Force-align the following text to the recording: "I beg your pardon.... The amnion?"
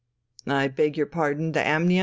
"I 0.47 0.67
beg 0.67 0.97
your 0.97 1.05
pardon.... 1.05 1.51
The 1.51 1.61
amnion?" 1.63 1.99